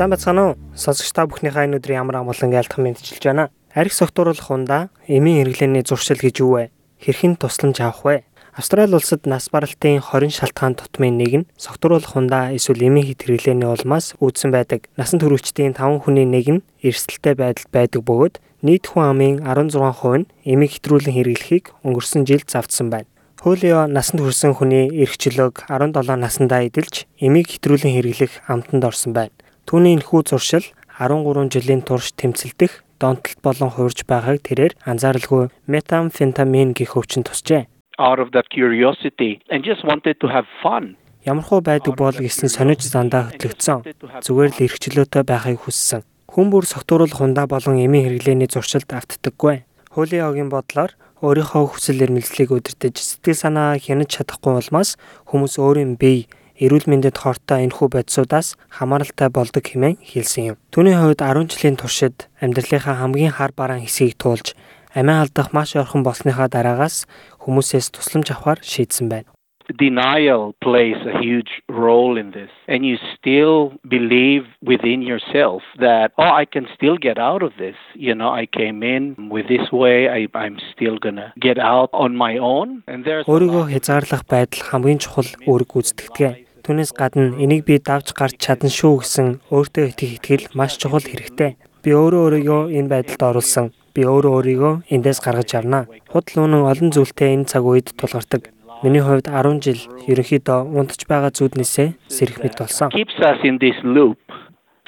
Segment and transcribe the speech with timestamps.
[0.00, 0.56] Сайн бацгаана уу?
[0.72, 3.52] Сонсогч та бүхнийхээ энэ өдрийн ямар амгалан айлтгах мэдчилж байна.
[3.76, 6.72] Арх согтууруулах хундаа эмийн хэрэглээний зуршил гэж юу вэ?
[7.04, 8.16] Хэрхэн тусламж авах вэ?
[8.56, 13.68] Австрали улсад нас баралтын 20 шалтгаан тутмын нэг нь согтууруулах хундаа эсвэл эмийн хит хэрэглээний
[13.68, 14.88] улмаас үүдсэн байдаг.
[14.96, 20.28] Насан туршидтын 5 хүний нэг нь эрсдэлтэй байдалд байдаг бөгөөд нийт хүн амын 16% нь
[20.48, 23.10] эмийг хэтрүүлэн хэрэглэхийг өнгөрсөн жилд завдсан байна.
[23.44, 29.36] Хуулио насанд хүрсэн хүний эрх чөлөөг 17 наснда эдэлж эмийг хэтрүүлэн хэрэглэх амтанд орсон байна.
[29.68, 30.66] Түүний энэхүү зуршил
[31.00, 37.64] 13 жилийн турш тэмцэлдэх донтолт болон хуурж байгааг тэрээр анзааралгүй метамфентамин гэх өвчин тусжээ.
[37.96, 40.96] Out of that curiosity and just wanted to have fun.
[41.24, 43.84] Ямархуу байдаг бол гэсэн сониж зандаа хөтлөгдсөн.
[44.24, 46.00] Зүгээр л эрхчлөөтэй байхыг хүссэн.
[46.32, 49.68] Хүн бүр согтууруулах хундаа болон эмийн хэрэглээний зуршилд автдаггүй.
[49.92, 54.96] Хуулийн огийн бодлоор өөрийнхөө хүсэл эрмэлзлийг удирдах сэтгэл санаа хянаж чадахгүй улмаас
[55.28, 56.24] хүмүүс өөрийн бие
[56.60, 60.56] эрүүл мэндэд хортой энэхүү бодисуудаас хамааралтай болдог хэмээн хэлсэн юм.
[60.70, 64.52] Түүний хувьд 10 жилийн туршид амьдралынхаа хамгийн хар бараан хэсгийг туулж
[64.94, 67.08] амиа алдах маш ойрхон болсныхаа дараагаас
[67.42, 69.30] хүмүүсээс тусламж авахар шийдсэн байна
[69.78, 72.50] denial plays a huge role in this.
[72.68, 77.76] And you still believe within yourself that, oh, I can still get out of this.
[77.94, 82.16] You know, I came in with this way, I, I'm still to get out on
[82.16, 82.82] my own.
[82.86, 86.49] And there's өөрийгөө хязгаарлах байдал хамгийн чухал үүрэг гүйцэтгэдэг.
[86.70, 91.58] Түүнээс гадна энийг би давж гарч чадна шүү гэсэн өөртөө итгэх итгэл маш чухал хэрэгтэй.
[91.82, 93.74] Би өөрөө өөрийгөө энэ байдалд оруулсан.
[93.90, 95.90] Би өөрөө өөрийгөө эндээс гаргаж авна.
[96.14, 98.54] Худал үнэн олон зүйлтэй энэ цаг үед тулгардаг.
[98.86, 102.94] Миний хувьд 10 жил ерөнхийдөө унтж байгаа зүуднээсээ сэрэх мэт болсон.
[102.94, 104.22] Keeps us in this loop.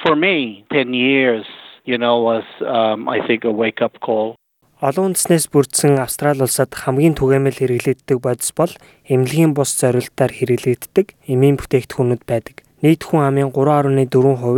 [0.07, 1.43] For me 10 years
[1.83, 4.39] you know was um I think a wake up call.
[4.83, 8.67] Олон үндэснээс бүрдсэн Австрали улсад хамгийн түгээмэл хэрэглэгддэг бодис бол
[9.07, 12.67] эмнэлгийн бус зорилтоор хэрэглэгддэг эмийн бүтээгдэхүүнүүд байдаг.
[12.83, 14.11] Нийт хүн амын 3.4%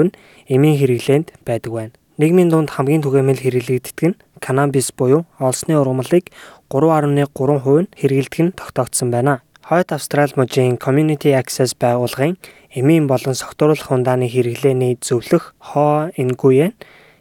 [0.10, 0.18] нь
[0.50, 1.94] эмийн хэрэглээнд байдаг байна.
[2.18, 6.34] Нийгмийн дунд хамгийн түгээмэл хэрэглэгддэг нь канабис буюу олсны ургамлыг
[6.74, 9.46] 3.3% нь хэрэгэлдэг нь тогтоогдсон байна.
[9.62, 12.42] Хойд Австрали мужийн Community Access байгууллагын
[12.74, 16.74] эмийн болон согтууруулах ундааны хэрэглээний зөвлөх Хоо Ингуен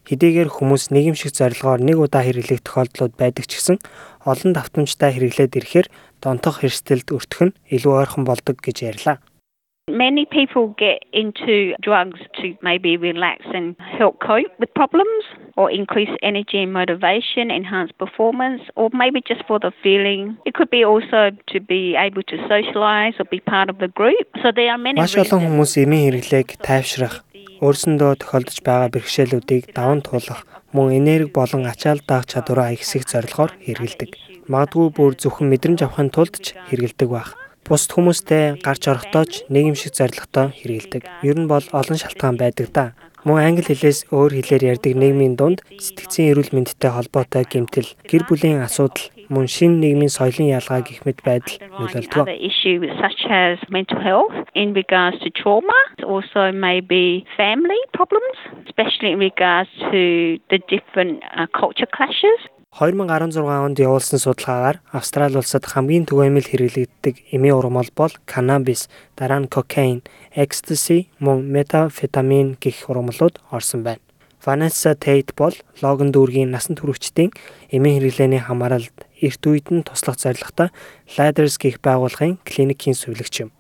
[0.09, 3.79] хэдийгээр хүмүүс нийгэмшиг зорилгоор нэг удаа хэрэглэх тохиолдлууд байдаг ч гэсэн
[4.29, 5.89] олон давтамжтай хэрэглээд ирэхээр
[6.21, 9.17] донтох эрсдэлд өртөх нь илүү ойрхон болдог гэж ярьлаа.
[9.87, 15.25] Many people get into drugs to maybe relax and help cope with problems
[15.59, 20.39] or increase energy and motivation, enhance performance, or maybe just for the feeling.
[20.47, 24.27] It could be also to be able to socialize or be part of the group.
[24.43, 27.21] So there are many Маш олон хүмүүс эмийн хэрэглээг тайвшрах,
[27.65, 30.45] өөрсөндөө тохиолдож байгаа бэрхшээлүүдийг даван туулах,
[30.77, 34.11] мөн энерги болон ачаал даах чадвараа ихсэх зорилгоор хэрэгэлдэг.
[34.53, 37.31] Магадгүй бүр зөвхөн мэдрэмж авахын тулд ч хэрэгэлдэг байх
[37.65, 41.03] бусд хүмүүстэй гарч орохдоо ч нийгэмшиг зорилготой хэрэгэлдэг.
[41.25, 42.93] Ер нь бол олон шалтгаан байдаг да.
[43.25, 48.61] Мөн англи хэлээс өөр хэлээр ярьдаг нийгмийн дунд сэтгцийн эрүүл мэндтэй холбоотой гэмтэл, гэр бүлийн
[48.61, 52.29] асуудал, мөн шин нийгмийн соёлын ялгаа гэх мэт байдал нөлөөлдөг.
[53.01, 58.37] such as mental health in regards to trauma, also maybe family problems,
[58.69, 62.41] especially in regards to the different uh, culture clashes.
[62.75, 69.47] 2016 онд явуулсан судалгаагаар Австрали улсад хамгийн түгээмэл хэрэглэгддэг эмийн ургамал бол канабис, дараа нь
[69.47, 70.03] кокаин,
[70.35, 74.03] экстаси, мөн метафетамин гэх ургамлууд орсон байна.
[74.43, 77.31] Vanessa Tate бол Логан дүүргийн насан туршидтын
[77.71, 80.75] эмийн хэрэглээний хамааралд эрт үед нь туслах зорилготой
[81.15, 83.55] Ladders гэх байгууллагын клиникийн сувилагч юм.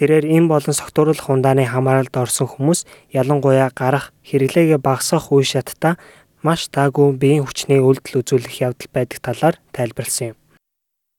[0.00, 6.00] Тэрээр эм болон согтууруулах ундааны хамааралд орсон хүмүүс ялангуяа гарах хэрэглээгээ багасгах үе шатта
[6.46, 10.36] маш таагүй биеийн хүчний үйлдэл үзүүлэх явдал байдаг талаар тайлбарлсан юм.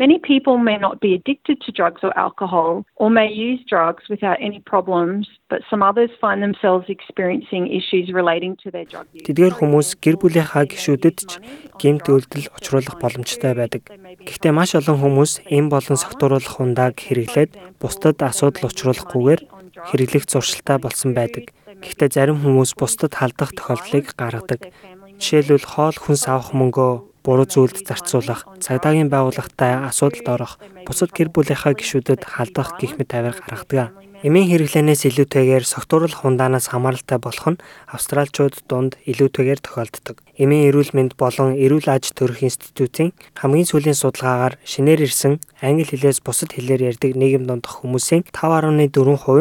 [0.03, 4.37] Many people may not be addicted to drugs or alcohol or may use drugs without
[4.47, 9.21] any problems, but some others find themselves experiencing issues relating to their drug use.
[9.29, 11.31] Тэдгээр хүмүүс гэр бүлийнхаа гишүүдэд ч
[11.77, 13.93] гэмт үйлдэл учруулах боломжтой байдаг.
[14.25, 19.41] Гэхдээ маш олон хүмүүс эм болон согтууруулах ундааг хэрэглээд бусдад асуудал учруулахгүйгээр
[19.85, 21.53] хэрэглэх зуршилтай болсон байдаг.
[21.77, 24.73] Гэхдээ зарим хүмүүс бусдад халдах тохиолдлыг гаргадаг.
[25.21, 26.91] Жишээлбэл хоол хүнс авах мөнгөө
[27.21, 30.53] буруу зүйлд зарцуулах, цагдаагийн байгууллагатай асуудалд орох,
[30.91, 33.95] бусад гэр бүлийнхаа гишүүдэд халдах гих мэт авир гаргадаг.
[34.27, 40.21] Эмийн хэрэглэнээс илүүтэйгээр согтууруулах хундаанаас хамааралтай болох нь австралчууд дунд илүүтэйгээр тохиолддог.
[40.37, 46.21] Эмийн эрүүл мэнд болон эрүүл аж төрөх институтын хамгийн сүүлийн судалгаагаар шинээр ирсэн англи хэлээс
[46.25, 48.89] бусад хэлээр ярьдаг нийгэм дундх хүмүүсийн 5.4%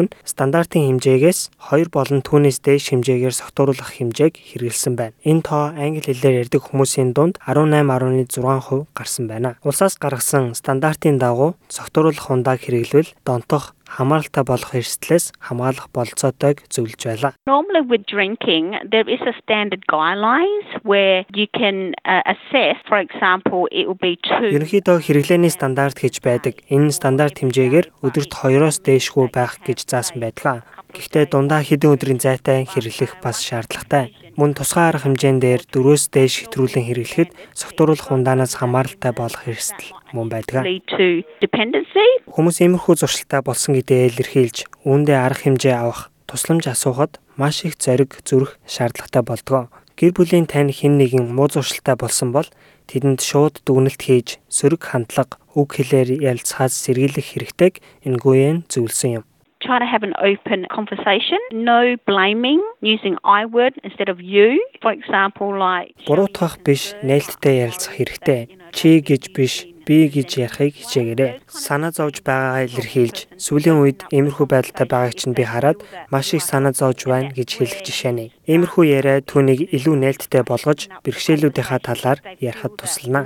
[0.05, 1.39] нь стандартын хэмжээгээс
[1.73, 5.17] 2 болон түүнээс дээш хэмжээгээр согтууруулах хэмжээг хэрэгэлсэн байна.
[5.25, 9.57] Энэ тоо англи хэлээр ярьдаг хүмүүсийн дунд 18.6% гарсан байна.
[9.65, 11.40] Улсаас гаргасан стандартын дагуу
[11.75, 17.31] согтууруулах хундааг хэрэглэвэл донтох хамааралтай болох эрсдлээс хамгаалах болцоотойг зөвлөж байлаа.
[17.43, 23.67] Normally with drinking, there is a standard guidelines where you can uh, assess, for example,
[23.71, 24.55] it will be 2.
[24.55, 26.63] Ерөнхийдөө хэрэглээний стандарт гэж байдаг.
[26.71, 30.63] Энэ стандарт хэмжээгээр өдөрт 2-оос дээшгүй байх гэж заасан байдаг.
[30.91, 34.11] Гэхдээ дундаа хэдэн өдрийн зайтай хэрэглэх бас шаардлагатай.
[34.35, 40.67] Мөн тусгай арга хэмжээндээр 4-өөс дээш хэтрүүлэн хэрэглэхэд согтууруулах ундаанаас хамааралтай болох эрсдэл мөн байдаг.
[42.27, 48.19] Хүмүүс иймэрхүү зуршилтай болсон гэдээ илэрхийлж, үүндээ арга хэмжээ авах, тусламж асуухад маш их зориг
[48.27, 49.71] зүрх шаардлагатай болдог.
[49.95, 52.47] Гэр бүлийн тань хэн нэгэн муу зуршилтай болсон бол
[52.91, 59.25] тэдэнд шууд дүгнэлт хийж, сөрөг хандлага, үг хэлээр ялцахаас сэргийлэх хэрэгтэйг энэ гуйэн зөвлөсөн юм
[59.71, 61.39] try to have an open conversation.
[61.51, 64.49] No blaming, using I word instead of you.
[64.81, 68.41] For example, like Буруутгах биш, нээлттэй ярилцах хэрэгтэй.
[68.75, 69.53] Чи гэж биш,
[69.87, 71.31] би гэж ярихыг хичээгээрэй.
[71.47, 75.79] Санаа зовж байгаагаа илэрхийлж, сүүлийн үед иймэрхүү байдалтай байгааг чинь би хараад
[76.11, 78.31] маш их санаа зовж байна гэж хэлэх жишээ нь.
[78.51, 83.23] Иймэрхүү яриа түүнийг илүү нээлттэй болгож, бэрхшээлүүдийнхаа талаар ярихад туслана.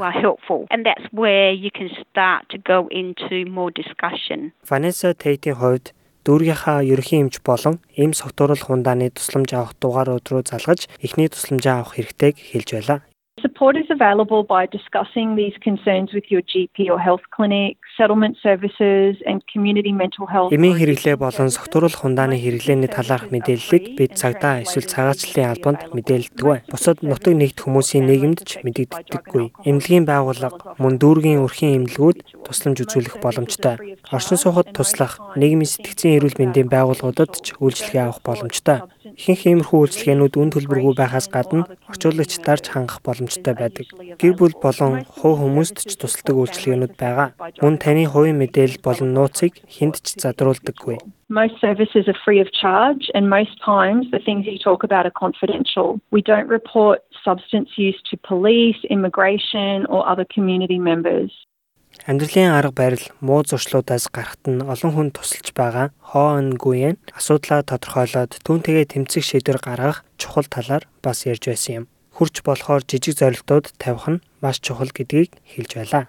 [0.70, 4.54] And that's where you can start to go into more discussion.
[4.62, 5.94] Vanessa Tate-ийн хувьд
[6.26, 11.96] дүүргийнхаа ерөнхий эмч болон эм согтууруулах хундааны тусламж авах дугаарууд руу залгаж эхний тусламжаа авах
[11.96, 13.00] хэрэгтэйг хэлж байлаа.
[13.46, 19.22] Support is available by discussing these concerns with your GP or health clinic, settlement services
[19.30, 20.50] and community mental health.
[20.50, 26.74] Эмийн хэрэглээ болон согтууруулах хундааны хэрэглээний талаарх мэдээллийг бид цагдаа эсвэл цагаачлалын албанд мэдээлдэг.
[26.74, 29.46] Бусад нутаг нэгд хүмүүсийн нийгэмд ч мэдэгддэггүй.
[29.70, 34.02] Эмнэлгийн байгууллага мөн дүүргийн өрхийн эмнэлгүүд тусламж үзүүлэх боломжтой.
[34.10, 38.90] Оршин суугад туслах, нийгмийн сэтгцийн эрүүл мэндийн байгууллагуудад ч үйлчилгээ авах боломжтой.
[39.16, 43.88] Ихэнх иймэрхүү үйлчилгээнүүд үн төлбөргүй байхаас гадна орчуулагчдаарч хангах боломжтой байдаг.
[44.20, 47.32] Гэр бүл болон хувь хүмүүст ч тусалдаг үйлчилгээнүүд байгаа.
[47.64, 51.00] Мөн таны хувийн мэдээлэл болон нууцыг хүнд ч задруулдаггүй.
[51.32, 55.18] Most services are free of charge, and most times the things you talk about are
[55.26, 55.98] confidential.
[56.12, 61.32] We don't report substance use to police, immigration, or other community members.
[62.04, 68.86] Амьдралын арга барил муу зуршлуудаас гарахт нь олон хүн тусалж байгаа хоонгүй асуудлаа тодорхойлоод түүнтэйгээ
[68.92, 71.86] тэмцэх шийдвэр гаргах чухал талаар бас ярьж байсан юм.
[72.16, 76.06] Хурч болохоор жижиг зорилтууд тавих нь маш чухал гэдгийг хэлж байлаа.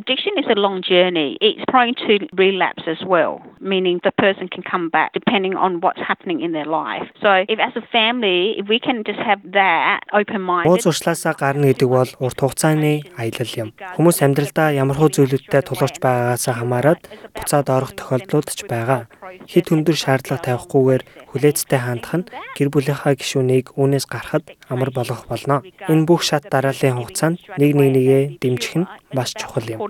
[0.00, 1.36] Addiction is a long journey.
[1.40, 6.00] It's prone to relapse as well, meaning the person can come back depending on what's
[6.00, 7.06] happening in their life.
[7.22, 10.66] So if as a family, if we can just have that open mind.
[10.68, 13.68] Муу зуршлаасаа гарна гэдэг бол урт хугацааны аялал юм.
[13.96, 17.02] Хүмүүс амьдралдаа ямархуу зүйлүүдтэй тулгарч байгаагаас хамаарат
[17.34, 19.10] буцаад орох тохиолдлууд ч байгаа.
[19.28, 25.60] Хэд өндөр шаардлага тавихгүйгээр хүлээцтэй хандах нь гэр бүлийнхаа гишүүнийг үүнээс гарахад амар болгох болно.
[25.88, 29.80] Энэ бүх шат дарааллын хугацаанд нэг нэг нэгээ дэмжих нь маш чухал юм.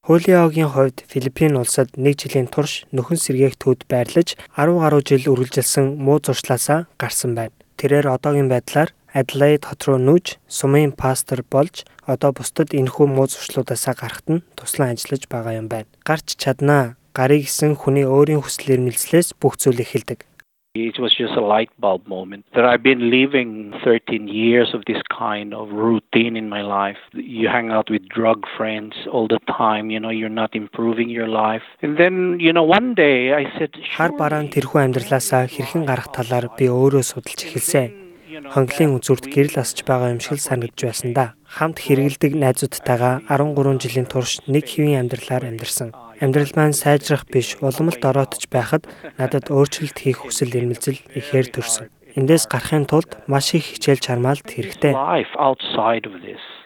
[0.00, 6.00] Хуулийн огийн хувьд Филиппин улсад нэг жилийн турш нөхөн сэргээгтүүд байрлаж 10 гаруй жил үргэлжилсэн
[6.00, 7.52] муу зуршлаасаа гарсан байна.
[7.76, 13.86] Тэрээр одоогийн байдлаар Adelaide хот руу нүүж сумын пастор болж одоо бусдад энэхүү муу зуршлуудаас
[13.94, 15.90] гарахт нь туслан ажиллаж байгаа юм байна.
[16.02, 16.98] Гарч чаднаа.
[17.14, 20.30] Гарыг гисэн хүний өөрийн хүсэл эрмэлзлээс бүх зүйл эхэлдэг.
[20.72, 25.02] It was just a light bulb moment that I've been living 13 years of this
[25.10, 26.96] kind of routine in my life.
[27.12, 31.26] You hang out with drug friends all the time, you know, you're not improving your
[31.26, 31.66] life.
[31.82, 36.46] And then, you know, one day I said, хар бараан тэрхүү амьдралаасаа хэрхэн гарах талаар
[36.54, 37.99] би өөрөө судалж эхэлсэн.
[38.48, 41.36] Хонглын үзүүрт гэрэл асч байгаа юм шиг санагдж байсан да.
[41.44, 48.04] Хамт хэрэгэлдэг найзуудтайгаа 13 жилийн турш нэг хэвийн амьдралаар амьдарсан амьдрал маань сайжрах биш уламжлалт
[48.04, 48.84] ороодч байхад
[49.16, 51.88] надад өөрчлөлт хийх хүсэл эрмэлзэл ихээр төрсөн.
[52.18, 54.92] Эндээс гарахын тулд маш их хичээл чармаалт хэрэгтэй.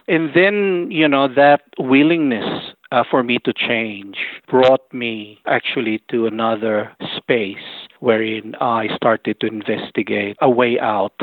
[0.07, 2.45] And then, you know, that willingness
[2.93, 4.21] uh, for me to change
[4.53, 11.17] brought me actually to another space wherein I started to investigate a way out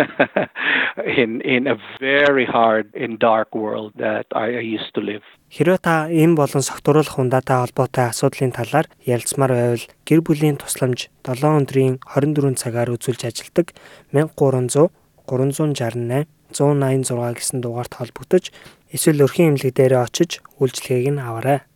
[1.22, 5.24] in in a very hard and dark world that I used to live.
[5.50, 11.66] Хэрвээ та эм болон согтууруулах хундаатай холбоотой асуудлын талаар ярилцмаар байвал гэр бүлийн тусламж 7
[11.66, 13.74] өдрийн 24 цагаар үзүүлж ажилладаг
[14.14, 14.94] 1300
[15.26, 18.50] 368 186 гэсэн дугаард холбогдож
[18.94, 21.66] эсвэл өрхийн эмнэлэг дээрээ очиж үйлчилгээг нь аваарай.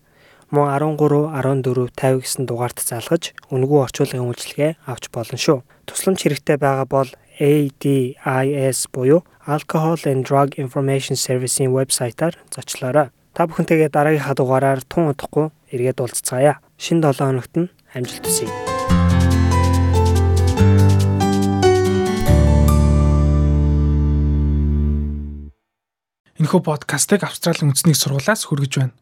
[0.54, 5.66] Мөн 13 14 50 гэсэн дугаард залгаж үнэгүй орчуулгын үйлчилгээ авч болно шүү.
[5.86, 13.10] Тусламж хэрэгтэй байгаа бол ADIS буюу Alcohol and Drug Information Service-ийн вебсайтаар зочлоорой.
[13.34, 16.62] Та бүхэнтэйгээ дараагийнхаа дугаараар тун удахгүй эргээд уулзцаая.
[16.78, 18.46] Шинэ 7 хоногт нь амжилт хүсье.
[26.38, 28.94] Энэхүү подкастыг Австралийн үндэсний сургуулиас хүргэж байна.